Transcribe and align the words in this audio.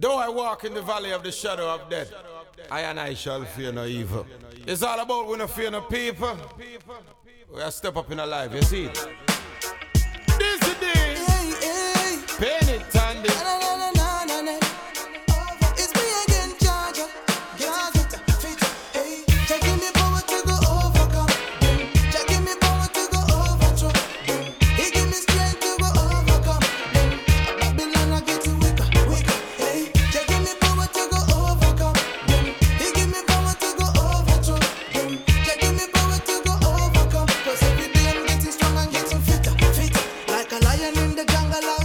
Though 0.00 0.16
I 0.16 0.30
walk 0.30 0.64
in 0.64 0.72
the 0.72 0.80
valley 0.80 1.10
of 1.10 1.22
the 1.22 1.30
shadow 1.30 1.68
of 1.74 1.90
death, 1.90 2.10
I 2.70 2.80
and 2.80 2.98
I 2.98 3.12
shall 3.12 3.44
fear 3.44 3.70
no 3.70 3.84
evil. 3.84 4.26
It's 4.66 4.82
all 4.82 4.98
about 4.98 5.28
we 5.28 5.36
no 5.36 5.46
fear 5.46 5.70
no 5.70 5.82
people. 5.82 6.38
We 7.54 7.60
are 7.60 7.70
step 7.70 7.98
up 7.98 8.10
in 8.10 8.18
our 8.18 8.26
life, 8.26 8.54
you 8.54 8.62
see 8.62 8.84
it? 8.86 9.08
in 41.10 41.16
the 41.16 41.24
jungle 41.24 41.79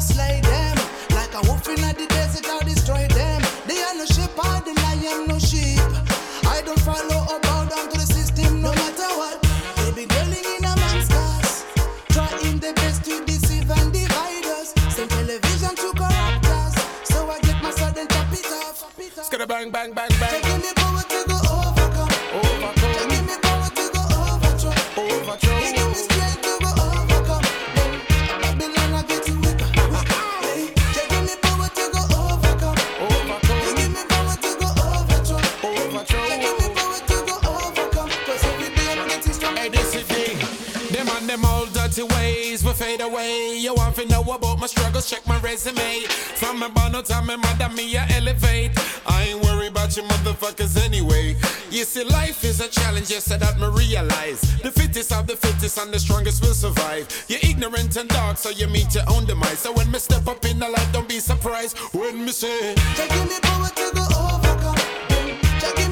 dirty 41.88 42.04
ways 42.16 42.64
will 42.64 42.74
fade 42.74 43.02
away. 43.02 43.58
You 43.58 43.74
want 43.76 43.96
to 43.96 44.06
know 44.08 44.22
about 44.22 44.60
my 44.60 44.68
struggles? 44.68 45.10
Check 45.10 45.26
my 45.28 45.40
resume. 45.40 46.02
From 46.36 46.60
my 46.60 46.68
bottom 46.68 47.04
time, 47.04 47.28
my 47.28 47.36
mother, 47.36 47.70
me, 47.70 47.96
I 47.98 48.08
elevate. 48.18 48.72
I 49.06 49.26
ain't 49.30 49.44
worried 49.44 49.72
about 49.72 49.96
you 49.96 50.04
motherfuckers 50.04 50.84
anyway. 50.84 51.36
You 51.70 51.84
see, 51.84 52.04
life 52.04 52.44
is 52.44 52.60
a 52.60 52.68
challenge, 52.68 53.12
yes, 53.12 53.32
I 53.32 53.38
that 53.38 53.60
me 53.60 53.68
realize. 53.68 54.42
The 54.62 54.72
fittest 54.72 55.12
of 55.12 55.28
the 55.28 55.36
fittest 55.36 55.78
and 55.78 55.94
the 55.94 56.00
strongest 56.00 56.42
will 56.44 56.54
survive. 56.54 57.08
You're 57.28 57.44
ignorant 57.44 57.96
and 57.98 58.10
dark, 58.10 58.38
so 58.38 58.50
you 58.50 58.68
meet 58.68 58.96
your 58.96 59.06
own 59.10 59.26
demise. 59.26 59.60
So 59.60 59.74
when 59.74 59.92
me 59.92 60.00
step 60.00 60.28
up 60.28 60.44
in 60.46 60.60
the 60.60 60.70
light, 60.70 60.90
don't 60.92 61.08
be 61.08 61.20
surprised 61.20 61.78
when 61.94 62.26
me 62.26 62.32
say, 62.32 62.76
Taking 62.96 63.28
me 63.28 63.38
to 63.40 63.92
go 63.94 64.06
overcome. 64.34 64.76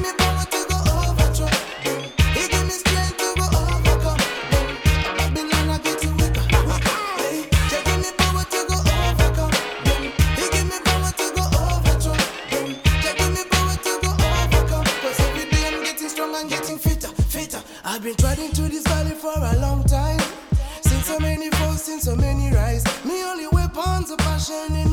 Me 0.02 0.10
been 18.04 18.14
treading 18.16 18.50
through 18.50 18.68
this 18.68 18.82
valley 18.82 19.12
for 19.12 19.32
a 19.34 19.58
long 19.60 19.82
time. 19.84 20.20
Seen 20.82 21.02
so 21.02 21.18
many 21.20 21.48
falls, 21.52 21.84
seen 21.84 22.00
so 22.00 22.14
many 22.14 22.54
rise. 22.54 22.84
Me 23.02 23.24
only 23.24 23.46
weapons 23.48 24.10
of 24.10 24.18
passion 24.18 24.83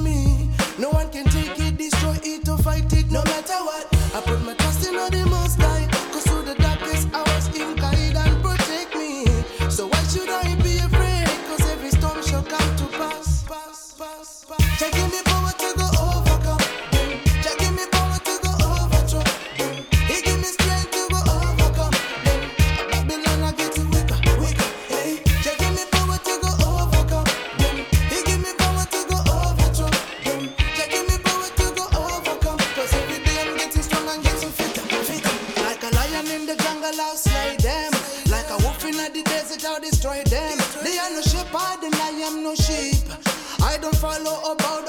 shall 36.93 37.01
I 37.01 37.15
slay 37.15 37.55
them. 37.57 37.91
Like 38.29 38.49
a 38.49 38.57
wolf 38.63 38.83
in 38.85 38.95
the 38.97 39.21
desert, 39.23 39.65
I'll 39.65 39.79
destroy 39.79 40.23
them. 40.23 40.57
They 40.83 40.97
are 40.97 41.09
no 41.11 41.21
shepherd 41.21 41.83
and 41.83 41.95
I 41.95 42.09
am 42.27 42.43
no 42.43 42.55
sheep. 42.55 43.03
I 43.61 43.77
don't 43.77 43.95
follow 43.95 44.51
about 44.51 44.80